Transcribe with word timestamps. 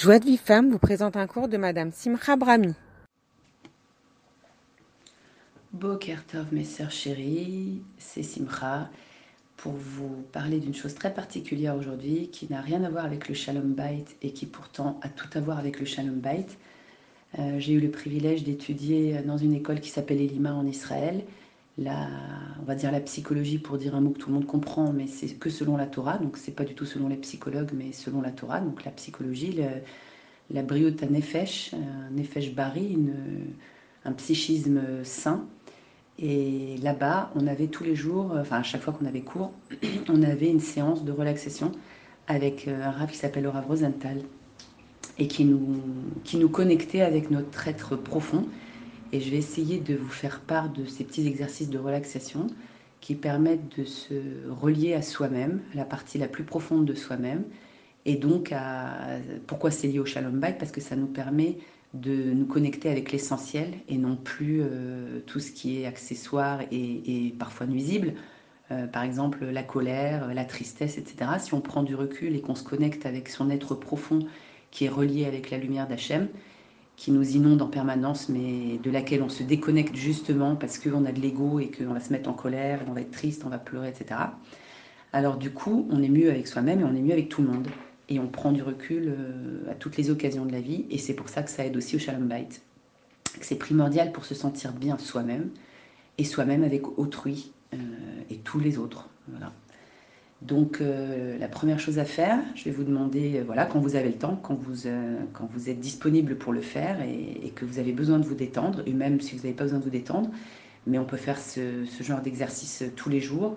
Joie 0.00 0.20
de 0.20 0.26
vie 0.26 0.36
femme 0.36 0.70
vous 0.70 0.78
présente 0.78 1.16
un 1.16 1.26
cours 1.26 1.48
de 1.48 1.56
Madame 1.56 1.90
Simcha 1.90 2.36
Brahmi. 2.36 2.72
Bokertov, 5.72 6.46
mes 6.52 6.62
sœurs 6.62 6.92
chéries, 6.92 7.82
c'est 7.98 8.22
Simcha 8.22 8.90
pour 9.56 9.72
vous 9.72 10.22
parler 10.30 10.60
d'une 10.60 10.72
chose 10.72 10.94
très 10.94 11.12
particulière 11.12 11.74
aujourd'hui 11.74 12.28
qui 12.30 12.46
n'a 12.48 12.60
rien 12.60 12.84
à 12.84 12.90
voir 12.90 13.04
avec 13.06 13.28
le 13.28 13.34
Shalom 13.34 13.72
Bait 13.72 14.04
et 14.22 14.30
qui 14.30 14.46
pourtant 14.46 15.00
a 15.02 15.08
tout 15.08 15.30
à 15.34 15.40
voir 15.40 15.58
avec 15.58 15.80
le 15.80 15.84
Shalom 15.84 16.20
Bait. 16.20 16.46
Euh, 17.40 17.58
j'ai 17.58 17.72
eu 17.72 17.80
le 17.80 17.90
privilège 17.90 18.44
d'étudier 18.44 19.20
dans 19.26 19.36
une 19.36 19.52
école 19.52 19.80
qui 19.80 19.90
s'appelle 19.90 20.20
Elima 20.20 20.54
en 20.54 20.64
Israël. 20.64 21.24
La, 21.78 22.08
on 22.60 22.64
va 22.64 22.74
dire 22.74 22.90
la 22.90 23.00
psychologie 23.00 23.58
pour 23.58 23.78
dire 23.78 23.94
un 23.94 24.00
mot 24.00 24.10
que 24.10 24.18
tout 24.18 24.28
le 24.30 24.34
monde 24.34 24.46
comprend, 24.46 24.92
mais 24.92 25.06
c'est 25.06 25.28
que 25.28 25.48
selon 25.48 25.76
la 25.76 25.86
Torah, 25.86 26.18
donc 26.18 26.36
c'est 26.36 26.52
pas 26.52 26.64
du 26.64 26.74
tout 26.74 26.84
selon 26.84 27.08
les 27.08 27.16
psychologues, 27.16 27.70
mais 27.72 27.92
selon 27.92 28.20
la 28.20 28.32
Torah. 28.32 28.60
Donc 28.60 28.84
la 28.84 28.90
psychologie, 28.90 29.60
la 30.50 30.62
briota 30.62 31.06
nefesh, 31.06 31.74
un 31.74 32.10
nefesh 32.10 32.52
bari, 32.52 32.98
un 34.04 34.12
psychisme 34.12 34.80
sain. 35.04 35.46
Et 36.18 36.76
là-bas, 36.82 37.30
on 37.36 37.46
avait 37.46 37.68
tous 37.68 37.84
les 37.84 37.94
jours, 37.94 38.34
enfin 38.36 38.58
à 38.58 38.62
chaque 38.64 38.82
fois 38.82 38.92
qu'on 38.92 39.06
avait 39.06 39.20
cours, 39.20 39.52
on 40.08 40.22
avait 40.22 40.50
une 40.50 40.60
séance 40.60 41.04
de 41.04 41.12
relaxation 41.12 41.70
avec 42.26 42.66
euh, 42.66 42.84
un 42.84 42.90
rave 42.90 43.10
qui 43.10 43.16
s'appelle 43.16 43.44
le 43.44 43.48
Rav 43.48 43.66
Rosenthal 43.66 44.20
et 45.18 45.28
qui 45.28 45.44
nous, 45.44 45.80
qui 46.24 46.36
nous 46.36 46.48
connectait 46.48 47.02
avec 47.02 47.30
notre 47.30 47.68
être 47.68 47.96
profond. 47.96 48.46
Et 49.12 49.20
je 49.20 49.30
vais 49.30 49.38
essayer 49.38 49.78
de 49.78 49.96
vous 49.96 50.08
faire 50.08 50.40
part 50.40 50.70
de 50.70 50.84
ces 50.84 51.04
petits 51.04 51.26
exercices 51.26 51.70
de 51.70 51.78
relaxation 51.78 52.46
qui 53.00 53.14
permettent 53.14 53.78
de 53.78 53.84
se 53.84 54.14
relier 54.50 54.94
à 54.94 55.02
soi-même, 55.02 55.62
à 55.72 55.76
la 55.76 55.84
partie 55.84 56.18
la 56.18 56.28
plus 56.28 56.44
profonde 56.44 56.84
de 56.84 56.94
soi-même. 56.94 57.44
Et 58.04 58.16
donc, 58.16 58.52
pourquoi 59.46 59.70
c'est 59.70 59.86
lié 59.88 59.98
au 59.98 60.04
Shalom 60.04 60.38
Bike 60.38 60.58
Parce 60.58 60.72
que 60.72 60.80
ça 60.80 60.96
nous 60.96 61.06
permet 61.06 61.58
de 61.94 62.32
nous 62.32 62.46
connecter 62.46 62.90
avec 62.90 63.12
l'essentiel 63.12 63.72
et 63.88 63.96
non 63.96 64.16
plus 64.16 64.60
euh, 64.62 65.20
tout 65.26 65.40
ce 65.40 65.52
qui 65.52 65.80
est 65.80 65.86
accessoire 65.86 66.60
et, 66.70 67.34
parfois 67.38 67.66
nuisible. 67.66 68.14
Euh, 68.70 68.86
par 68.86 69.02
exemple, 69.02 69.44
la 69.46 69.62
colère, 69.62 70.34
la 70.34 70.44
tristesse, 70.44 70.98
etc. 70.98 71.30
Si 71.38 71.54
on 71.54 71.62
prend 71.62 71.82
du 71.82 71.94
recul 71.94 72.36
et 72.36 72.40
qu'on 72.42 72.54
se 72.54 72.62
connecte 72.62 73.06
avec 73.06 73.30
son 73.30 73.48
être 73.48 73.74
profond 73.74 74.20
qui 74.70 74.84
est 74.84 74.90
relié 74.90 75.24
avec 75.24 75.50
la 75.50 75.56
lumière 75.56 75.88
d'Hachem, 75.88 76.28
qui 76.98 77.12
nous 77.12 77.36
inonde 77.36 77.62
en 77.62 77.68
permanence, 77.68 78.28
mais 78.28 78.76
de 78.82 78.90
laquelle 78.90 79.22
on 79.22 79.28
se 79.28 79.44
déconnecte 79.44 79.94
justement 79.94 80.56
parce 80.56 80.78
qu'on 80.80 81.04
a 81.06 81.12
de 81.12 81.20
l'ego 81.20 81.60
et 81.60 81.70
qu'on 81.70 81.94
va 81.94 82.00
se 82.00 82.12
mettre 82.12 82.28
en 82.28 82.32
colère, 82.32 82.80
on 82.88 82.92
va 82.92 83.02
être 83.02 83.12
triste, 83.12 83.44
on 83.46 83.50
va 83.50 83.58
pleurer, 83.58 83.88
etc. 83.88 84.20
Alors 85.12 85.36
du 85.36 85.50
coup, 85.50 85.86
on 85.90 86.02
est 86.02 86.08
mieux 86.08 86.28
avec 86.28 86.48
soi-même 86.48 86.80
et 86.80 86.84
on 86.84 86.94
est 86.96 87.00
mieux 87.00 87.12
avec 87.12 87.28
tout 87.28 87.40
le 87.40 87.48
monde 87.48 87.68
et 88.08 88.18
on 88.18 88.26
prend 88.26 88.50
du 88.50 88.64
recul 88.64 89.14
euh, 89.16 89.70
à 89.70 89.74
toutes 89.76 89.96
les 89.96 90.10
occasions 90.10 90.44
de 90.44 90.50
la 90.50 90.60
vie. 90.60 90.86
Et 90.90 90.98
c'est 90.98 91.14
pour 91.14 91.28
ça 91.28 91.44
que 91.44 91.50
ça 91.50 91.64
aide 91.64 91.76
aussi 91.76 91.94
au 91.94 92.00
Shalom 92.00 92.26
Bait. 92.26 92.48
C'est 93.42 93.58
primordial 93.58 94.10
pour 94.10 94.24
se 94.24 94.34
sentir 94.34 94.72
bien 94.72 94.98
soi-même 94.98 95.50
et 96.18 96.24
soi-même 96.24 96.64
avec 96.64 96.98
autrui 96.98 97.52
euh, 97.74 97.76
et 98.28 98.38
tous 98.38 98.58
les 98.58 98.76
autres. 98.76 99.08
Donc 100.48 100.80
euh, 100.80 101.38
la 101.38 101.46
première 101.46 101.78
chose 101.78 101.98
à 101.98 102.06
faire, 102.06 102.38
je 102.54 102.64
vais 102.64 102.70
vous 102.70 102.82
demander, 102.82 103.42
voilà, 103.44 103.66
quand 103.66 103.80
vous 103.80 103.96
avez 103.96 104.08
le 104.08 104.14
temps, 104.14 104.40
quand 104.42 104.54
vous, 104.54 104.88
quand 105.34 105.46
vous 105.52 105.68
êtes 105.68 105.78
disponible 105.78 106.36
pour 106.36 106.54
le 106.54 106.62
faire 106.62 107.02
et, 107.02 107.50
que 107.50 107.66
vous 107.66 107.78
avez 107.78 107.92
besoin 107.92 108.18
de 108.18 108.24
vous 108.24 108.34
détendre, 108.34 108.82
et 108.86 108.94
même 108.94 109.20
si 109.20 109.36
vous 109.36 109.42
n'avez 109.42 109.52
pas 109.52 109.64
besoin 109.64 109.78
de 109.78 109.84
vous 109.84 109.90
détendre, 109.90 110.30
mais 110.86 110.98
on 110.98 111.04
peut 111.04 111.18
faire 111.18 111.38
ce, 111.38 111.84
genre 112.00 112.22
d'exercice 112.22 112.82
tous 112.96 113.10
les 113.10 113.20
jours, 113.20 113.56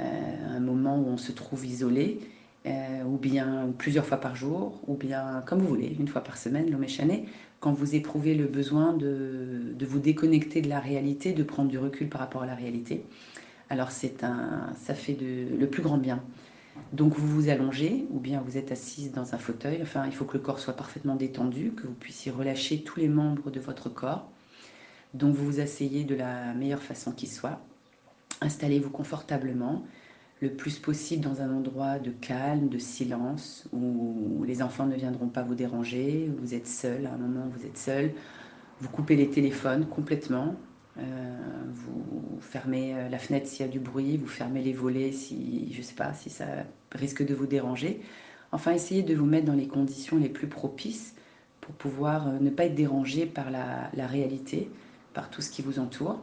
un 0.00 0.60
moment 0.60 0.98
où 0.98 1.06
on 1.06 1.18
se 1.18 1.32
trouve 1.32 1.66
isolé 1.66 2.18
euh, 2.64 3.02
ou 3.04 3.18
bien 3.18 3.72
plusieurs 3.76 4.06
fois 4.06 4.18
par 4.18 4.34
jour, 4.34 4.80
ou 4.86 4.94
bien 4.94 5.42
comme 5.46 5.60
vous 5.60 5.68
voulez, 5.68 5.96
une 5.98 6.08
fois 6.08 6.22
par 6.22 6.38
semaine, 6.38 6.70
l'homéchané, 6.70 7.26
quand 7.60 7.72
vous 7.72 7.94
éprouvez 7.94 8.34
le 8.34 8.46
besoin 8.46 8.94
de, 8.94 9.74
de, 9.74 9.86
vous 9.86 9.98
déconnecter 9.98 10.62
de 10.62 10.68
la 10.68 10.80
réalité, 10.80 11.32
de 11.32 11.42
prendre 11.42 11.68
du 11.68 11.78
recul 11.78 12.08
par 12.08 12.20
rapport 12.20 12.42
à 12.42 12.46
la 12.46 12.54
réalité. 12.54 13.04
Alors 13.72 13.90
c'est 13.90 14.22
un, 14.22 14.74
ça 14.84 14.94
fait 14.94 15.14
de, 15.14 15.56
le 15.58 15.66
plus 15.66 15.80
grand 15.80 15.96
bien. 15.96 16.22
Donc 16.92 17.16
vous 17.16 17.26
vous 17.26 17.48
allongez 17.48 18.04
ou 18.10 18.20
bien 18.20 18.42
vous 18.44 18.58
êtes 18.58 18.70
assise 18.70 19.12
dans 19.12 19.34
un 19.34 19.38
fauteuil. 19.38 19.78
Enfin, 19.80 20.04
il 20.04 20.12
faut 20.12 20.26
que 20.26 20.36
le 20.36 20.42
corps 20.42 20.58
soit 20.58 20.76
parfaitement 20.76 21.16
détendu, 21.16 21.72
que 21.74 21.86
vous 21.86 21.94
puissiez 21.94 22.30
relâcher 22.30 22.82
tous 22.82 23.00
les 23.00 23.08
membres 23.08 23.50
de 23.50 23.60
votre 23.60 23.88
corps. 23.88 24.30
Donc 25.14 25.34
vous 25.34 25.46
vous 25.46 25.60
asseyez 25.60 26.04
de 26.04 26.14
la 26.14 26.52
meilleure 26.52 26.82
façon 26.82 27.12
qui 27.12 27.26
soit. 27.26 27.60
Installez-vous 28.42 28.90
confortablement 28.90 29.82
le 30.42 30.50
plus 30.50 30.78
possible 30.78 31.24
dans 31.24 31.40
un 31.40 31.50
endroit 31.50 31.98
de 31.98 32.10
calme, 32.10 32.68
de 32.68 32.78
silence, 32.78 33.66
où 33.72 34.44
les 34.44 34.60
enfants 34.60 34.84
ne 34.84 34.96
viendront 34.96 35.28
pas 35.28 35.42
vous 35.42 35.54
déranger, 35.54 36.30
vous 36.42 36.52
êtes 36.52 36.68
seul, 36.68 37.06
à 37.06 37.14
un 37.14 37.16
moment 37.16 37.48
vous 37.56 37.64
êtes 37.64 37.78
seul, 37.78 38.12
vous 38.80 38.90
coupez 38.90 39.16
les 39.16 39.30
téléphones 39.30 39.86
complètement, 39.86 40.56
vous 40.96 42.40
fermez 42.40 42.94
euh, 42.94 43.08
la 43.08 43.18
fenêtre 43.18 43.46
s'il 43.46 43.64
y 43.64 43.68
a 43.68 43.72
du 43.72 43.80
bruit, 43.80 44.16
vous 44.16 44.26
fermez 44.26 44.62
les 44.62 44.72
volets 44.72 45.12
si, 45.12 45.72
je 45.72 45.82
sais 45.82 45.94
pas, 45.94 46.12
si 46.12 46.30
ça 46.30 46.46
risque 46.92 47.24
de 47.24 47.34
vous 47.34 47.46
déranger. 47.46 48.00
Enfin, 48.50 48.72
essayez 48.72 49.02
de 49.02 49.14
vous 49.14 49.24
mettre 49.24 49.46
dans 49.46 49.54
les 49.54 49.68
conditions 49.68 50.18
les 50.18 50.28
plus 50.28 50.48
propices 50.48 51.14
pour 51.60 51.74
pouvoir 51.74 52.28
euh, 52.28 52.38
ne 52.40 52.50
pas 52.50 52.66
être 52.66 52.74
dérangé 52.74 53.26
par 53.26 53.50
la, 53.50 53.90
réalité, 54.06 54.70
par 55.14 55.30
tout 55.30 55.40
ce 55.40 55.50
qui 55.50 55.62
vous 55.62 55.78
entoure. 55.78 56.20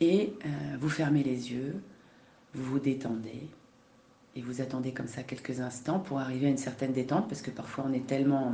Et 0.00 0.32
vous 0.80 0.88
fermez 0.88 1.22
les 1.22 1.52
yeux, 1.52 1.80
vous 2.54 2.64
vous 2.64 2.80
détendez 2.80 3.48
et 4.34 4.42
vous 4.42 4.60
attendez 4.60 4.90
comme 4.90 5.06
ça 5.06 5.22
quelques 5.22 5.60
instants 5.60 6.00
pour 6.00 6.18
arriver 6.18 6.46
à 6.46 6.48
une 6.48 6.58
certaine 6.58 6.92
détente 6.92 7.28
parce 7.28 7.40
que 7.40 7.52
parfois 7.52 7.84
on 7.88 7.92
est 7.92 8.04
tellement 8.04 8.52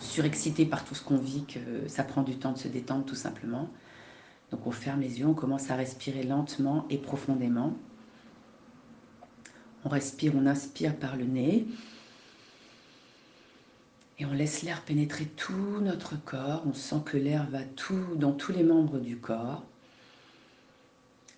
surexcité 0.00 0.66
par 0.66 0.84
tout 0.84 0.94
ce 0.94 1.02
qu'on 1.02 1.16
vit 1.16 1.46
que 1.46 1.88
ça 1.88 2.04
prend 2.04 2.22
du 2.22 2.36
temps 2.36 2.52
de 2.52 2.58
se 2.58 2.68
détendre 2.68 3.06
tout 3.06 3.14
simplement. 3.14 3.70
Donc 4.54 4.68
on 4.68 4.70
ferme 4.70 5.00
les 5.00 5.18
yeux, 5.18 5.26
on 5.26 5.34
commence 5.34 5.72
à 5.72 5.74
respirer 5.74 6.22
lentement 6.22 6.86
et 6.88 6.96
profondément. 6.96 7.74
On 9.84 9.88
respire, 9.88 10.32
on 10.36 10.46
inspire 10.46 10.94
par 10.94 11.16
le 11.16 11.24
nez. 11.24 11.66
Et 14.20 14.26
on 14.26 14.32
laisse 14.32 14.62
l'air 14.62 14.82
pénétrer 14.82 15.24
tout 15.24 15.80
notre 15.82 16.14
corps. 16.22 16.62
On 16.68 16.72
sent 16.72 17.00
que 17.04 17.16
l'air 17.16 17.50
va 17.50 17.64
tout 17.64 18.14
dans 18.14 18.30
tous 18.30 18.52
les 18.52 18.62
membres 18.62 18.98
du 18.98 19.16
corps 19.16 19.64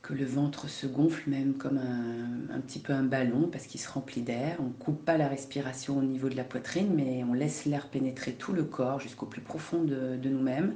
que 0.03 0.13
le 0.13 0.27
ventre 0.27 0.69
se 0.69 0.87
gonfle 0.87 1.31
même 1.31 1.55
comme 1.55 1.79
un, 1.79 2.61
petit 2.61 2.81
peu 2.81 2.93
un 2.93 3.03
ballon 3.03 3.49
parce 3.51 3.67
qu'il 3.67 3.81
se 3.81 3.89
remplit 3.89 4.21
d'air. 4.21 4.59
On 4.61 4.65
ne 4.65 4.73
coupe 4.73 5.03
pas 5.07 5.17
la 5.17 5.27
respiration 5.27 5.97
au 5.97 6.03
niveau 6.03 6.29
de 6.29 6.37
la 6.37 6.45
poitrine, 6.45 6.93
mais 6.95 7.25
on 7.25 7.33
laisse 7.33 7.65
l'air 7.65 7.89
pénétrer 7.89 8.35
tout 8.35 8.53
le 8.53 8.65
corps 8.65 9.01
jusqu'au 9.01 9.25
plus 9.25 9.41
profond 9.41 9.83
de, 9.83 10.19
nous-mêmes. 10.23 10.75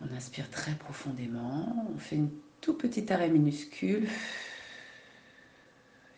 On 0.00 0.14
inspire 0.14 0.48
très 0.50 0.72
profondément, 0.72 1.86
on 1.94 1.98
fait 1.98 2.16
une 2.16 2.30
tout 2.60 2.74
petit 2.74 3.12
arrêt 3.12 3.30
minuscule 3.30 4.06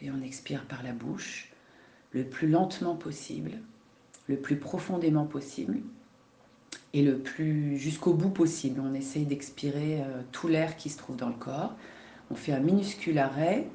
et 0.00 0.10
on 0.10 0.20
expire 0.22 0.64
par 0.66 0.82
la 0.82 0.92
bouche 0.92 1.50
le 2.12 2.24
plus 2.24 2.48
lentement 2.48 2.96
possible, 2.96 3.52
le 4.26 4.36
plus 4.36 4.56
profondément 4.56 5.24
possible 5.24 5.80
et 6.92 7.02
le 7.02 7.18
plus 7.18 7.78
jusqu'au 7.78 8.12
bout 8.14 8.30
possible. 8.30 8.80
On 8.84 8.94
essaye 8.94 9.24
d'expirer 9.24 10.02
euh, 10.02 10.22
tout 10.32 10.48
l'air 10.48 10.76
qui 10.76 10.90
se 10.90 10.98
trouve 10.98 11.16
dans 11.16 11.28
le 11.28 11.34
corps. 11.34 11.74
On 12.30 12.34
fait 12.34 12.52
un 12.52 12.60
minuscule 12.60 13.18
arrêt 13.18 13.66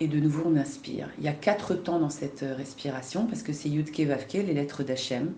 et 0.00 0.08
de 0.08 0.18
nouveau 0.18 0.42
on 0.46 0.56
inspire. 0.56 1.08
Il 1.18 1.24
y 1.24 1.28
a 1.28 1.32
quatre 1.32 1.74
temps 1.74 1.98
dans 1.98 2.10
cette 2.10 2.42
euh, 2.42 2.54
respiration 2.54 3.26
parce 3.26 3.42
que 3.42 3.52
c'est 3.52 3.68
Yudke 3.68 4.00
Vavke, 4.00 4.34
les 4.34 4.54
lettres 4.54 4.82
d'Hachem. 4.82 5.32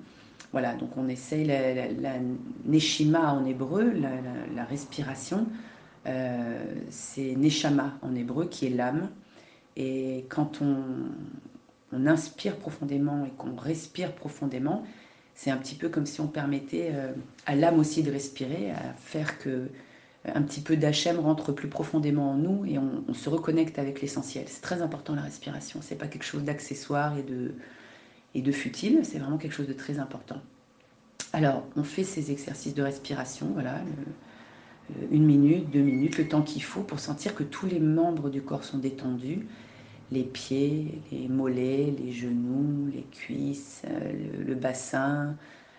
Voilà, 0.52 0.74
donc 0.74 0.96
on 0.96 1.08
essaye 1.08 1.44
la, 1.44 2.12
Neshima 2.64 3.34
en 3.34 3.44
hébreu, 3.44 3.92
la, 4.54 4.64
respiration. 4.64 5.46
Euh, 6.06 6.62
c'est 6.88 7.34
Neshama 7.36 7.98
en 8.02 8.14
hébreu 8.14 8.46
qui 8.46 8.66
est 8.66 8.70
l'âme. 8.70 9.10
Et 9.76 10.24
quand 10.28 10.60
on, 10.62 10.76
on 11.92 12.06
inspire 12.06 12.56
profondément 12.56 13.24
et 13.24 13.30
qu'on 13.30 13.54
respire 13.56 14.12
profondément, 14.12 14.84
c'est 15.34 15.50
un 15.50 15.56
petit 15.56 15.76
peu 15.76 15.88
comme 15.88 16.04
si 16.04 16.20
on 16.20 16.26
permettait 16.26 16.90
euh, 16.92 17.12
à 17.46 17.54
l'âme 17.54 17.78
aussi 17.78 18.02
de 18.02 18.10
respirer, 18.10 18.72
à 18.72 18.92
faire 18.94 19.38
que 19.38 19.48
euh, 19.48 19.68
un 20.34 20.42
petit 20.42 20.60
peu 20.60 20.76
d'Hachem 20.76 21.20
rentre 21.20 21.52
plus 21.52 21.68
profondément 21.68 22.32
en 22.32 22.34
nous 22.34 22.64
et 22.66 22.76
on, 22.78 23.14
se 23.14 23.28
reconnecte 23.28 23.78
avec 23.78 24.02
l'essentiel. 24.02 24.46
C'est 24.48 24.62
très 24.62 24.82
important 24.82 25.14
la 25.14 25.22
respiration. 25.22 25.80
C'est 25.80 25.94
pas 25.94 26.08
quelque 26.08 26.24
chose 26.24 26.42
d'accessoire 26.42 27.16
et 27.16 27.22
de, 27.22 27.54
et 28.38 28.42
de 28.42 28.52
futile. 28.52 29.00
C'est 29.04 29.18
vraiment 29.18 29.38
quelque 29.38 29.52
chose 29.52 29.68
de 29.68 29.72
très 29.72 29.98
important. 29.98 30.40
Alors, 31.32 31.66
on 31.76 31.84
fait 31.84 32.04
ces 32.04 32.30
exercices 32.30 32.74
de 32.74 32.82
respiration, 32.82 33.48
voilà, 33.52 33.80
une 35.10 35.26
minute, 35.26 35.70
deux 35.70 35.82
minutes, 35.82 36.16
le 36.16 36.26
temps 36.26 36.42
qu'il 36.42 36.62
faut 36.62 36.80
pour 36.80 37.00
sentir 37.00 37.34
que 37.34 37.42
tous 37.42 37.66
les 37.66 37.80
membres 37.80 38.30
du 38.30 38.40
corps 38.40 38.64
sont 38.64 38.78
détendus 38.78 39.46
les 40.10 40.22
pieds, 40.22 41.02
les 41.12 41.28
mollets, 41.28 41.94
les 41.98 42.12
genoux, 42.12 42.90
les 42.92 43.02
cuisses, 43.02 43.82
euh, 43.86 44.44
le, 44.46 44.54
bassin, 44.54 45.36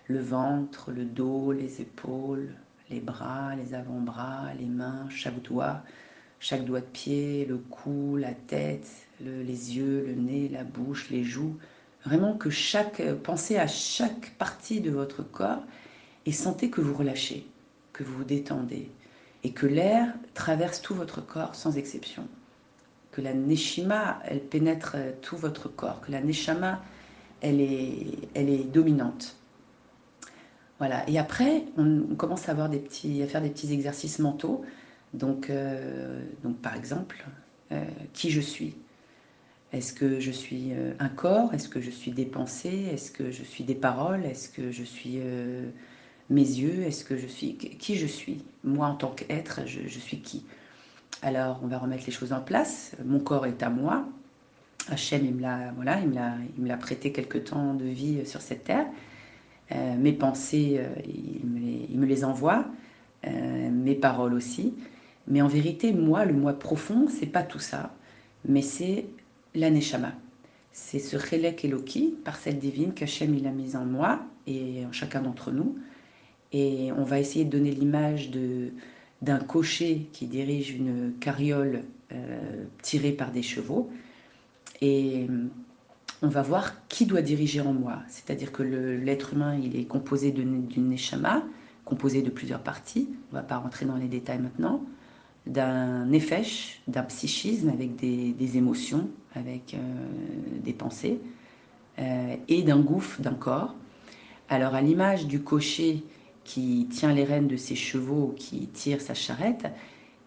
le 0.08 0.20
ventre, 0.20 0.92
le 0.92 1.06
dos, 1.06 1.52
les 1.52 1.82
épaules, 1.82 2.54
les 2.90 3.00
bras, 3.00 3.56
les 3.56 3.74
avant-bras, 3.74 4.54
les 4.60 4.68
mains, 4.68 5.08
chaque 5.10 5.42
doigt, 5.42 5.84
chaque 6.40 6.66
doigt 6.66 6.82
de 6.82 6.86
pied, 6.86 7.46
le 7.46 7.58
cou, 7.58 8.18
la 8.18 8.34
tête, 8.34 8.88
les 9.20 9.78
yeux, 9.78 10.06
le 10.08 10.14
nez, 10.14 10.48
la 10.50 10.64
bouche, 10.64 11.10
les 11.10 11.24
joues, 11.24 11.58
Vraiment 12.06 12.34
que 12.34 12.50
chaque, 12.50 13.02
pensez 13.24 13.58
à 13.58 13.68
chaque 13.68 14.32
partie 14.38 14.80
de 14.82 14.90
votre 14.90 15.24
corps 15.24 15.64
et 16.26 16.32
sentez 16.32 16.70
que 16.70 16.82
vous 16.82 16.96
relâchez, 16.96 17.46
que 17.92 18.04
vous 18.04 18.20
vous 18.20 18.24
détendez 18.24 18.90
et 19.44 19.52
que 19.52 19.66
l'air 19.66 20.14
traverse 20.34 20.82
tout 20.82 20.96
votre 20.96 21.26
corps 21.26 21.56
sans 21.56 21.78
exception. 21.78 22.28
Que 23.12 23.22
la 23.22 23.34
neshima, 23.34 24.20
elle 24.26 24.42
pénètre 24.42 24.96
tout 25.22 25.38
votre 25.38 25.68
corps, 25.68 26.02
que 26.02 26.12
la 26.12 26.22
neshama, 26.22 26.82
elle 27.42 27.62
est, 27.62 28.08
elle 28.34 28.50
est 28.50 28.64
dominante. 28.64 29.36
Voilà. 30.78 31.08
Et 31.10 31.18
après, 31.20 31.66
on, 31.78 32.16
commence 32.16 32.48
à, 32.48 32.54
avoir 32.54 32.70
des 32.70 32.80
petits, 32.80 33.22
à 33.22 33.28
faire 33.28 33.42
des 33.42 33.50
petits 33.50 33.74
exercices 33.74 34.20
mentaux. 34.20 34.64
Donc, 35.14 35.50
euh, 35.50 36.22
donc 36.44 36.58
par 36.58 36.76
exemple, 36.76 37.26
euh, 37.72 37.84
qui 38.14 38.32
je 38.32 38.40
suis 38.40 38.76
Est-ce 39.72 39.94
que 39.94 40.20
je 40.20 40.32
suis 40.32 40.72
euh, 40.72 40.94
un 41.00 41.10
corps? 41.10 41.54
Est-ce 41.54 41.70
que 41.70 41.80
je 41.80 41.92
suis 41.92 42.12
des 42.12 42.26
pensées? 42.26 42.88
Est-ce 42.92 43.12
que 43.12 43.32
je 43.32 43.44
suis 43.44 43.64
des 43.64 43.76
paroles? 43.76 44.26
Est-ce 44.26 44.50
que 44.50 44.72
je 44.72 44.84
suis 44.84 45.20
mes 46.30 46.42
yeux? 46.42 46.84
Est-ce 46.84 47.04
que 47.06 47.18
je 47.18 47.28
suis 47.28 47.56
qui 47.56 47.96
je 47.96 48.08
suis? 48.08 48.44
Moi, 48.64 48.88
en 48.88 48.96
tant 48.96 49.12
qu'être, 49.12 49.62
je, 49.66 50.00
suis 50.00 50.20
qui? 50.20 50.46
Alors, 51.22 51.60
on 51.64 51.68
va 51.68 51.78
remettre 51.78 52.04
les 52.06 52.12
choses 52.12 52.34
en 52.34 52.42
place. 52.42 52.96
Mon 53.06 53.20
corps 53.20 53.46
est 53.46 53.62
à 53.62 53.70
moi. 53.70 54.08
Hachem, 54.90 55.24
il 55.26 55.36
me 55.36 55.42
l'a 55.42 55.72
voilà, 55.76 56.00
il 56.02 56.78
prêté 56.80 57.12
quelque 57.12 57.38
temps 57.38 57.74
de 57.76 57.86
vie 57.86 58.26
sur 58.26 58.42
cette 58.42 58.64
terre. 58.64 58.88
Euh, 59.72 59.96
mes 59.98 60.14
pensées, 60.14 60.78
euh, 60.80 60.88
il, 61.06 62.00
me 62.00 62.06
les, 62.06 62.26
envoie, 62.26 62.66
euh, 63.28 63.70
mes 63.70 63.96
paroles 63.96 64.34
aussi. 64.34 64.74
Mais 65.28 65.42
en 65.42 65.48
vérité, 65.48 65.94
moi, 65.94 66.26
le 66.26 66.34
moi 66.34 66.58
profond, 66.58 67.08
c'est 67.08 67.28
pas 67.28 67.44
tout 67.44 67.60
ça, 67.60 67.94
mais 68.48 68.64
c'est 68.64 69.06
l'aneshama. 69.56 70.14
C'est 70.72 71.00
ce 71.00 71.18
relek 71.18 71.66
Eloki, 71.66 72.16
parcelle 72.24 72.60
divine 72.60 72.94
qu'Hachem 72.94 73.34
il 73.36 73.48
a 73.48 73.52
mise 73.52 73.76
en 73.76 73.86
moi 73.86 74.22
et 74.48 74.86
en 74.86 74.92
chacun 74.92 75.22
d'entre 75.22 75.52
nous. 75.52 75.78
Et 76.52 76.92
on 76.94 77.04
va 77.04 77.20
essayer 77.20 77.46
de 77.46 77.50
donner 77.50 77.72
l'image 77.72 78.32
de, 78.32 78.72
d'un 79.22 79.40
cocher 79.40 80.08
qui 80.14 80.26
dirige 80.26 80.72
une 80.72 81.14
carriole 81.20 81.84
tirée 82.82 83.12
par 83.12 83.32
des 83.32 83.44
chevaux. 83.44 83.90
Et 84.82 85.28
on 86.22 86.28
va 86.28 86.42
voir 86.42 86.88
qui 86.88 87.06
doit 87.06 87.22
diriger 87.22 87.62
en 87.62 87.74
moi. 87.74 88.00
C'est-à-dire 88.08 88.52
que 88.52 88.64
l'être 88.64 89.34
humain, 89.34 89.56
il 89.56 89.76
est 89.76 89.86
composé 89.86 90.32
d'une 90.32 90.90
neshama, 90.90 91.44
composé 91.86 92.22
de 92.22 92.30
plusieurs 92.30 92.62
parties. 92.62 93.10
On 93.32 93.36
ne 93.36 93.42
va 93.42 93.48
pas 93.48 93.58
rentrer 93.58 93.86
dans 93.86 93.96
les 93.96 94.08
détails 94.08 94.40
maintenant. 94.40 94.84
D'un 95.46 96.06
nefesh, 96.06 96.82
d'un 96.88 97.04
psychisme 97.04 97.70
avec 97.70 97.96
des, 97.96 98.58
émotions, 98.58 99.10
avec 99.34 99.74
euh, 99.74 99.78
des 100.64 100.74
pensées, 100.74 101.20
euh, 101.98 102.36
et 102.48 102.62
d'un 102.62 102.80
gouffre, 102.80 103.22
d'un 103.22 103.34
corps. 103.34 103.74
Alors, 104.50 104.76
à 104.76 104.82
l'image 104.82 105.28
du 105.28 105.42
cocher 105.42 106.04
qui 106.44 106.88
tient 106.92 107.14
les 107.14 107.24
rênes 107.24 107.48
de 107.48 107.58
ses 107.58 107.76
chevaux, 107.76 108.34
qui 108.38 108.68
tire 108.68 109.02
sa 109.02 109.14
charrette, 109.14 109.68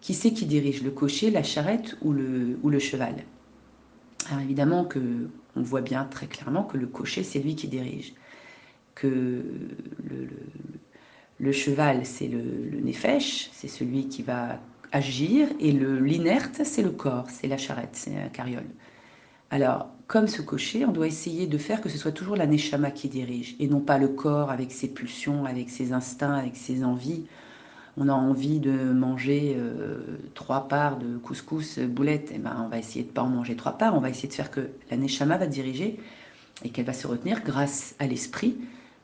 qui 0.01 0.13
c'est 0.13 0.31
qui 0.31 0.45
dirige 0.45 0.83
le 0.83 0.91
cocher, 0.91 1.31
la 1.31 1.43
charrette 1.43 1.97
ou 2.01 2.11
le, 2.11 2.59
ou 2.63 2.69
le 2.69 2.79
cheval? 2.79 3.15
Alors 4.29 4.41
évidemment 4.41 4.85
que 4.85 5.29
on 5.55 5.61
voit 5.61 5.81
bien 5.81 6.05
très 6.05 6.27
clairement 6.27 6.63
que 6.63 6.77
le 6.77 6.87
cocher, 6.87 7.23
c'est 7.23 7.39
lui 7.39 7.55
qui 7.55 7.67
dirige. 7.67 8.13
Que 8.95 9.43
le, 11.39 11.51
cheval, 11.51 12.05
c'est 12.05 12.27
le, 12.27 12.41
le 12.41 12.91
c'est 12.91 13.67
celui 13.67 14.07
qui 14.07 14.23
va 14.23 14.59
agir, 14.93 15.49
et 15.59 15.71
l'inerte, 15.71 16.61
c'est 16.63 16.83
le 16.83 16.91
corps, 16.91 17.29
c'est 17.29 17.47
la 17.47 17.57
charrette, 17.57 17.89
c'est 17.93 18.13
la 18.13 18.29
carriole. 18.29 18.67
Alors, 19.51 19.89
comme 20.07 20.27
ce 20.27 20.41
cocher, 20.41 20.85
on 20.85 20.91
doit 20.91 21.07
essayer 21.07 21.47
de 21.47 21.57
faire 21.57 21.81
que 21.81 21.89
ce 21.89 21.97
soit 21.97 22.11
toujours 22.11 22.35
la 22.35 22.47
neshama 22.47 22.91
qui 22.91 23.09
dirige, 23.09 23.55
et 23.59 23.67
non 23.67 23.81
pas 23.81 23.97
le 23.97 24.07
corps 24.07 24.51
avec 24.51 24.71
ses 24.71 24.87
pulsions, 24.87 25.45
avec 25.45 25.69
ses 25.69 25.91
instincts, 25.91 26.35
avec 26.35 26.55
ses 26.55 26.83
envies, 26.83 27.25
on 27.97 28.09
a 28.09 28.13
envie 28.13 28.59
de 28.59 28.71
manger 28.71 29.55
euh, 29.57 30.19
trois 30.33 30.67
parts 30.67 30.97
de 30.97 31.17
couscous 31.17 31.79
boulettes, 31.79 32.31
et 32.31 32.35
eh 32.35 32.39
ben 32.39 32.55
on 32.65 32.67
va 32.67 32.79
essayer 32.79 33.03
de 33.03 33.11
pas 33.11 33.21
en 33.21 33.29
manger 33.29 33.55
trois 33.55 33.77
parts, 33.77 33.95
on 33.95 33.99
va 33.99 34.09
essayer 34.09 34.27
de 34.27 34.33
faire 34.33 34.49
que 34.49 34.69
la 34.89 34.97
neshama 34.97 35.37
va 35.37 35.45
diriger 35.45 35.99
et 36.63 36.69
qu'elle 36.69 36.85
va 36.85 36.93
se 36.93 37.07
retenir 37.07 37.43
grâce 37.43 37.95
à 37.99 38.07
l'esprit. 38.07 38.57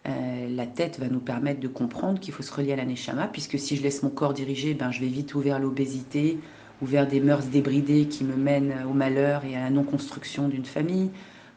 Euh, 0.07 0.50
la 0.50 0.66
tête 0.66 1.00
va 1.00 1.07
nous 1.07 1.19
permettre 1.19 1.60
de 1.60 1.68
comprendre 1.68 2.19
qu'il 2.19 2.34
faut 2.34 2.44
se 2.44 2.54
relier 2.54 2.74
à 2.74 2.75
la 2.75 2.86
neshama, 2.86 3.28
puisque 3.28 3.60
si 3.60 3.75
je 3.75 3.84
laisse 3.84 4.01
mon 4.01 4.10
corps 4.10 4.34
diriger, 4.34 4.74
ben, 4.74 4.92
je 4.92 5.01
vais 5.01 5.07
vite 5.07 5.36
ouvrir 5.36 5.60
l'obésité, 5.60 6.40
ou 6.81 6.86
vers 6.86 7.07
des 7.07 7.19
mœurs 7.19 7.48
débridées 7.48 8.07
qui 8.07 8.24
me 8.24 8.36
mènent 8.36 8.74
au 8.90 8.94
malheur 8.94 9.44
et 9.44 9.56
à 9.56 9.63
la 9.63 9.69
non-construction 9.69 10.48
d'une 10.48 10.66
famille, 10.66 11.10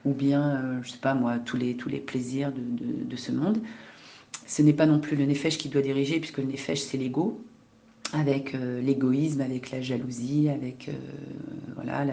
ou 0.05 0.13
bien, 0.13 0.59
je 0.61 0.67
euh, 0.67 0.83
je 0.83 0.91
sais 0.91 0.99
pas 0.99 1.15
moi, 1.15 1.39
tous 1.39 1.57
les, 1.57 1.77
tous 1.77 1.89
les 1.89 2.01
plaisirs 2.01 2.53
de 2.53 3.17
ce 3.17 3.31
monde. 3.31 3.59
Ce 4.47 4.63
n'est 4.63 4.73
pas 4.73 4.87
non 4.87 4.99
plus 4.99 5.17
le 5.17 5.25
Nefesh 5.25 5.59
qui 5.59 5.69
doit 5.69 5.83
diriger, 5.83 6.19
puisque 6.19 6.39
le 6.39 6.45
Nefesh, 6.45 6.81
c'est 6.81 6.99
l'ego, 6.99 7.41
avec 8.13 8.55
euh, 8.55 8.81
l'égoïsme, 8.81 9.41
avec 9.41 9.71
la 9.71 9.81
jalousie, 9.81 10.49
avec 10.49 10.89
euh, 10.89 10.93
voilà, 11.75 12.05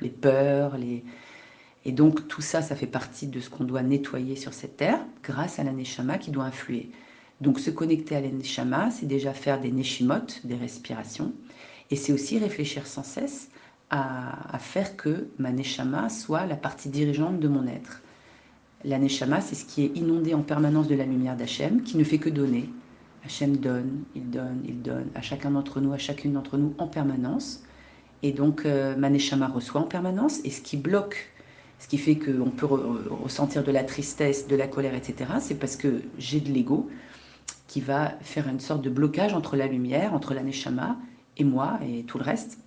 les 0.00 0.08
peurs. 0.08 0.76
Les... 0.76 1.04
Et 1.84 1.92
donc 1.92 2.28
tout 2.28 2.40
ça, 2.40 2.62
ça 2.62 2.76
fait 2.76 2.86
partie 2.86 3.26
de 3.26 3.40
ce 3.40 3.50
qu'on 3.50 3.64
doit 3.64 3.82
nettoyer 3.82 4.36
sur 4.36 4.54
cette 4.54 4.76
terre, 4.76 5.00
grâce 5.22 5.58
à 5.58 5.64
la 5.64 5.72
Neshama 5.72 6.18
qui 6.18 6.30
doit 6.30 6.44
influer. 6.44 6.90
Donc 7.40 7.60
se 7.60 7.70
connecter 7.70 8.16
à 8.16 8.20
la 8.20 8.28
Neshama, 8.28 8.90
c'est 8.90 9.06
déjà 9.06 9.32
faire 9.32 9.60
des 9.60 9.70
Neshimot, 9.70 10.26
des 10.44 10.54
respirations, 10.54 11.32
et 11.90 11.96
c'est 11.96 12.12
aussi 12.12 12.38
réfléchir 12.38 12.86
sans 12.86 13.02
cesse 13.02 13.50
à, 13.90 14.58
faire 14.58 14.96
que 14.96 15.28
ma 15.38 15.52
Neshama 15.52 16.08
soit 16.08 16.46
la 16.46 16.56
partie 16.56 16.88
dirigeante 16.88 17.38
de 17.38 17.48
mon 17.48 17.66
être. 17.66 18.02
La 18.84 18.98
Neshama, 18.98 19.40
c'est 19.40 19.54
ce 19.54 19.64
qui 19.64 19.84
est 19.84 19.96
inondé 19.96 20.34
en 20.34 20.42
permanence 20.42 20.88
de 20.88 20.94
la 20.94 21.04
lumière 21.04 21.36
d'Hachem, 21.36 21.82
qui 21.82 21.96
ne 21.96 22.04
fait 22.04 22.18
que 22.18 22.30
donner. 22.30 22.68
Hachem 23.24 23.56
donne, 23.56 24.04
il 24.14 24.28
donne, 24.30 24.62
il 24.66 24.82
donne 24.82 25.06
à 25.14 25.22
chacun 25.22 25.50
d'entre 25.52 25.80
nous, 25.80 25.92
à 25.92 25.98
chacune 25.98 26.32
d'entre 26.32 26.58
nous 26.58 26.74
en 26.78 26.86
permanence. 26.86 27.62
Et 28.22 28.32
donc, 28.32 28.66
euh, 28.66 28.96
ma 28.96 29.10
Neshama 29.10 29.48
reçoit 29.48 29.80
en 29.80 29.86
permanence. 29.86 30.40
Et 30.44 30.50
ce 30.50 30.60
qui 30.60 30.76
bloque, 30.76 31.33
ce 31.78 31.88
qui 31.88 31.98
fait 31.98 32.16
qu'on 32.16 32.50
peut 32.50 32.66
ressentir 32.66 33.62
de 33.62 33.70
la 33.70 33.84
tristesse, 33.84 34.46
de 34.46 34.56
la 34.56 34.66
colère, 34.66 34.94
etc., 34.94 35.30
c'est 35.40 35.56
parce 35.56 35.76
que 35.76 36.00
j'ai 36.18 36.40
de 36.40 36.50
l'ego 36.50 36.88
qui 37.68 37.80
va 37.80 38.12
faire 38.20 38.48
une 38.48 38.60
sorte 38.60 38.82
de 38.82 38.90
blocage 38.90 39.34
entre 39.34 39.56
la 39.56 39.66
lumière, 39.66 40.14
entre 40.14 40.34
la 40.34 40.42
Neshama 40.42 40.96
et 41.36 41.44
moi 41.44 41.78
et 41.86 42.04
tout 42.04 42.18
le 42.18 42.24
reste. 42.24 42.58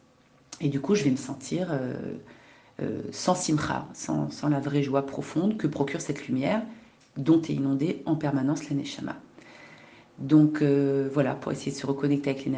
Et 0.60 0.70
du 0.70 0.82
coup, 0.82 0.96
je 0.96 1.04
vais 1.04 1.12
me 1.12 1.18
sentir. 1.18 1.70
Euh, 1.72 1.94
euh, 2.80 3.02
sans 3.12 3.34
simcha, 3.34 3.88
sans, 3.94 4.30
la 4.50 4.60
vraie 4.60 4.84
joie 4.84 5.04
profonde 5.08 5.58
que 5.58 5.66
procure 5.66 6.00
cette 6.00 6.28
lumière 6.28 6.62
dont 7.18 7.42
est 7.42 7.54
inondée 7.54 8.04
en 8.06 8.16
permanence 8.16 8.70
la 8.70 8.76
Donc 10.20 10.62
euh, 10.62 11.10
voilà, 11.12 11.34
pour 11.34 11.52
essayer 11.52 11.72
de 11.72 11.78
se 11.78 11.88
reconnecter 11.88 12.30
avec 12.30 12.46
les 12.46 12.52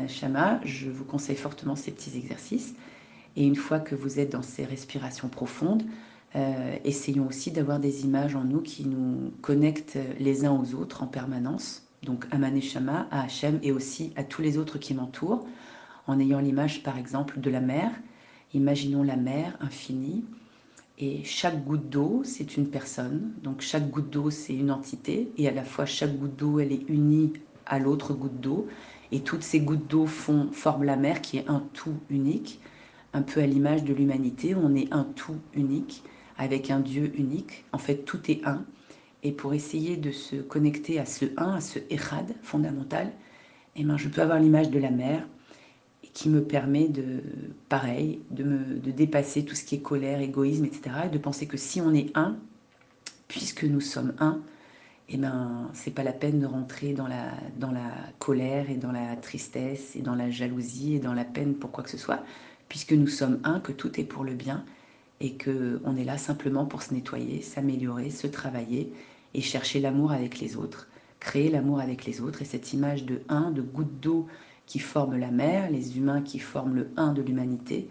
je 0.66 0.90
vous 0.90 1.06
conseille 1.06 1.38
fortement 1.38 1.78
ces 1.78 1.92
petits 1.92 2.18
exercices. 2.18 2.74
Et 3.38 3.46
une 3.46 3.56
fois 3.56 3.80
que 3.80 3.96
vous 3.96 4.20
êtes 4.20 4.34
dans 4.34 4.42
ces 4.42 4.66
respirations 4.66 5.30
profondes, 5.30 5.84
euh, 6.36 6.76
essayons 6.84 7.28
aussi 7.28 7.52
d'avoir 7.52 7.80
des 7.80 8.06
images 8.06 8.36
en 8.36 8.44
nous 8.44 8.62
qui 8.62 8.86
nous 8.86 9.32
connectent 9.42 9.98
les 10.20 10.46
uns 10.46 10.52
aux 10.52 10.76
autres 10.76 11.04
en 11.04 11.08
permanence, 11.08 11.84
donc 12.04 12.26
à 12.32 12.38
Maneshama, 12.38 13.08
à 13.12 13.24
Hachem 13.24 13.60
et 13.64 13.72
aussi 13.72 14.14
à 14.16 14.24
tous 14.24 14.42
les 14.42 14.58
autres 14.58 14.78
qui 14.78 14.94
m'entourent, 14.94 15.46
en 16.08 16.20
ayant 16.20 16.40
l'image 16.40 16.84
par 16.84 16.98
exemple 16.98 17.40
de 17.40 17.50
la 17.50 17.62
mer 17.62 17.92
Imaginons 18.54 19.04
la 19.04 19.16
mer 19.16 19.56
infinie. 19.60 20.26
Et 20.98 21.24
chaque 21.24 21.64
goutte 21.64 21.90
d'eau, 21.90 22.24
c'est 22.26 22.58
une 22.58 22.68
personne. 22.68 23.32
Donc 23.44 23.62
chaque 23.62 23.90
goutte 23.90 24.10
d'eau, 24.10 24.32
c'est 24.32 24.56
une 24.56 24.72
entité. 24.72 25.32
Et 25.38 25.48
à 25.48 25.52
la 25.52 25.64
fois 25.64 25.86
chaque 25.86 26.18
goutte 26.18 26.36
d'eau, 26.36 26.60
elle 26.60 26.72
est 26.72 26.90
unie 26.90 27.34
à 27.66 27.80
l'autre 27.80 28.14
goutte 28.14 28.42
d'eau. 28.42 28.68
Et 29.12 29.22
toutes 29.22 29.44
ces 29.44 29.60
gouttes 29.60 29.88
d'eau 29.88 30.08
forment 30.08 30.84
la 30.84 30.96
mer 30.96 31.22
qui 31.22 31.38
est 31.38 31.48
un 31.48 31.64
tout 31.74 31.96
unique, 32.10 32.60
un 33.14 33.22
peu 33.22 33.40
à 33.40 33.46
l'image 33.46 33.84
de 33.84 33.94
l'humanité. 33.94 34.56
On 34.56 34.76
est 34.76 34.92
un 34.92 35.04
tout 35.04 35.38
unique 35.54 36.04
avec 36.40 36.72
un 36.72 36.80
Dieu 36.80 37.12
unique. 37.16 37.66
En 37.74 37.78
fait, 37.78 38.06
tout 38.06 38.32
est 38.32 38.44
un. 38.46 38.66
Et 39.22 39.34
pour 39.34 39.54
essayer 39.54 39.98
de 39.98 40.12
se 40.12 40.38
connecter 40.38 40.98
à 40.98 41.06
ce 41.06 41.26
un, 41.38 41.56
à 41.56 41.62
ce 41.62 41.78
Echad 41.92 42.34
fondamental, 42.42 43.12
eh 43.76 43.84
ben, 43.84 43.98
je 43.98 44.08
peux 44.08 44.22
avoir 44.22 44.40
l'image 44.40 44.72
de 44.72 44.80
la 44.80 44.90
mer 44.90 45.28
qui 46.14 46.30
me 46.30 46.42
permet 46.42 46.88
de, 46.88 47.22
pareil, 47.68 48.22
de, 48.32 48.44
me, 48.44 48.80
de 48.80 48.92
dépasser 48.92 49.46
tout 49.46 49.54
ce 49.54 49.64
qui 49.64 49.76
est 49.76 49.82
colère, 49.82 50.22
égoïsme, 50.22 50.66
etc. 50.66 50.82
Et 51.06 51.10
de 51.10 51.18
penser 51.18 51.46
que 51.46 51.58
si 51.58 51.82
on 51.82 51.94
est 51.94 52.10
un, 52.18 52.38
puisque 53.28 53.66
nous 53.66 53.82
sommes 53.82 54.14
un, 54.20 54.40
eh 55.10 55.18
ben, 55.18 55.70
c'est 55.74 55.92
pas 55.92 56.04
la 56.04 56.14
peine 56.14 56.40
de 56.40 56.46
rentrer 56.46 56.94
dans 56.94 57.08
la, 57.08 57.34
dans 57.58 57.72
la 57.72 57.92
colère 58.18 58.70
et 58.70 58.76
dans 58.76 58.94
la 58.94 59.18
tristesse 59.18 59.96
et 59.98 60.02
dans 60.02 60.16
la 60.16 60.30
jalousie 60.32 60.96
et 60.96 61.00
dans 61.00 61.14
la 61.14 61.26
peine 61.26 61.56
pour 61.56 61.72
quoi 61.72 61.84
que 61.84 61.90
ce 61.90 61.98
soit, 61.98 62.24
puisque 62.70 62.94
nous 62.94 63.08
sommes 63.08 63.40
un, 63.44 63.60
que 63.60 63.74
tout 63.74 64.00
est 64.00 64.06
pour 64.06 64.24
le 64.24 64.34
bien 64.34 64.64
et 65.22 65.34
que 65.34 65.82
on 65.84 65.96
est 65.96 66.04
là 66.04 66.18
simplement 66.18 66.66
pour 66.66 66.82
se 66.82 66.94
nettoyer, 66.94 67.42
s'améliorer, 67.42 68.10
se 68.10 68.28
travailler 68.28 68.92
et 69.34 69.42
chercher 69.42 69.80
l'amour 69.80 70.12
avec 70.12 70.40
les 70.40 70.56
autres, 70.56 70.88
créer 71.20 71.50
l'amour 71.50 71.80
avec 71.80 72.06
les 72.06 72.22
autres. 72.22 72.42
Et 72.42 72.46
cette 72.46 72.74
image 72.74 73.06
de 73.06 73.22
un, 73.30 73.52
de 73.52 73.62
goutte 73.62 74.00
d'eau 74.00 74.28
qui 74.66 74.80
forment 74.80 75.18
la 75.18 75.32
mer, 75.32 75.70
les 75.72 75.98
humains 75.98 76.22
qui 76.22 76.40
forment 76.40 76.76
le 76.76 76.90
un 76.96 77.14
de 77.14 77.22
l'humanité. 77.22 77.88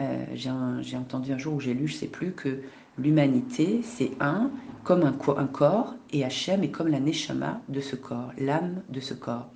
Euh, 0.00 0.24
j'ai 0.34 0.96
entendu 0.96 1.32
un 1.32 1.38
jour 1.38 1.54
où 1.54 1.60
j'ai 1.60 1.74
lu, 1.74 1.86
je 1.86 1.94
ne 1.94 1.98
sais 1.98 2.06
plus, 2.08 2.32
que 2.32 2.62
l'humanité, 2.98 3.80
c'est 3.84 4.10
un, 4.20 4.50
comme 4.82 5.02
un, 5.02 5.16
un 5.36 5.46
corps 5.46 5.94
et 6.12 6.24
Hachem 6.24 6.64
est 6.64 6.70
comme 6.70 6.88
la 6.88 7.00
neshama 7.00 7.60
de 7.68 7.80
ce 7.80 7.94
corps, 7.94 8.32
l'âme 8.38 8.82
de 8.88 9.00
ce 9.00 9.14
corps. 9.14 9.50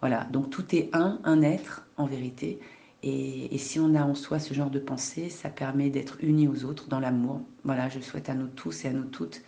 Voilà, 0.00 0.24
donc 0.32 0.50
tout 0.50 0.74
est 0.74 0.90
un, 0.92 1.20
un 1.24 1.42
être 1.42 1.86
en 1.96 2.06
vérité. 2.06 2.60
Et, 3.08 3.56
si 3.58 3.78
on 3.78 3.94
a 3.94 4.02
en 4.02 4.16
soi 4.16 4.40
ce 4.40 4.52
genre 4.52 4.68
de 4.68 4.80
pensée, 4.80 5.28
ça 5.30 5.48
permet 5.48 5.90
d'être 5.90 6.16
unis 6.22 6.48
aux 6.48 6.64
autres 6.64 6.88
dans 6.88 6.98
l'amour. 6.98 7.40
Voilà, 7.62 7.88
je 7.88 8.00
souhaite 8.00 8.28
à 8.28 8.34
nous 8.34 8.48
tous 8.48 8.84
et 8.84 8.88
à 8.88 8.92
nous 8.92 9.04
toutes 9.04 9.42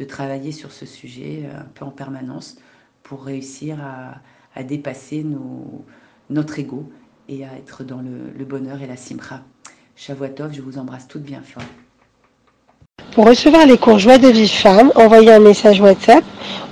de 0.00 0.04
travailler 0.04 0.50
sur 0.50 0.72
ce 0.72 0.84
sujet 0.84 1.44
euh, 1.44 1.60
un 1.60 1.68
peu 1.74 1.84
en 1.84 1.92
permanence 1.92 2.56
pour 3.04 3.24
réussir 3.24 3.78
à, 3.80 4.62
dépasser 4.64 5.24
notre 6.30 6.58
ego 6.58 6.90
et 7.28 7.44
à 7.44 7.54
être 7.56 7.84
dans 7.84 8.00
le, 8.02 8.44
bonheur 8.44 8.82
et 8.82 8.86
la 8.86 8.96
simcha. 8.96 9.42
Shavuatov, 9.94 10.52
je 10.52 10.62
vous 10.62 10.78
embrasse 10.78 11.06
toutes 11.06 11.22
bien 11.22 11.42
fort. 11.42 11.62
Pour 13.12 13.26
recevoir 13.26 13.66
les 13.66 13.78
cours 13.78 14.00
Joie 14.00 14.18
de 14.18 14.28
vie 14.28 14.48
femme, 14.48 14.90
envoyez 14.96 15.32
un 15.32 15.38
message 15.38 15.80
WhatsApp 15.80 16.24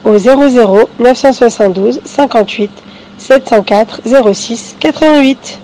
au 0.05 0.19
00 0.19 0.89
972 0.99 2.01
58 2.05 2.71
704 3.19 4.33
06 4.33 4.77
88. 4.81 5.61